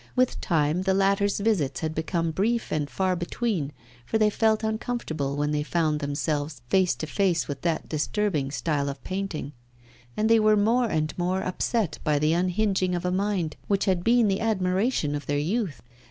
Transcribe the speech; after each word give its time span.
With 0.15 0.41
time 0.41 0.81
the 0.81 0.95
latters' 0.95 1.39
visits 1.39 1.81
had 1.81 1.93
become 1.93 2.31
brief 2.31 2.71
and 2.71 2.89
far 2.89 3.15
between, 3.15 3.71
for 4.03 4.17
they 4.17 4.31
felt 4.31 4.63
uncomfortable 4.63 5.37
when 5.37 5.51
they 5.51 5.61
found 5.61 5.99
themselves 5.99 6.63
face 6.69 6.95
to 6.95 7.05
face 7.05 7.47
with 7.47 7.61
that 7.61 7.87
disturbing 7.87 8.49
style 8.49 8.89
of 8.89 9.03
painting; 9.03 9.51
and 10.17 10.27
they 10.27 10.39
were 10.39 10.57
more 10.57 10.85
and 10.89 11.15
more 11.19 11.43
upset 11.43 11.99
by 12.03 12.17
the 12.17 12.33
unhinging 12.33 12.95
of 12.95 13.05
a 13.05 13.11
mind 13.11 13.57
which 13.67 13.85
had 13.85 14.03
been 14.03 14.27
the 14.27 14.39
admiration 14.41 15.13
of 15.13 15.27
their 15.27 15.37
youth. 15.37 15.83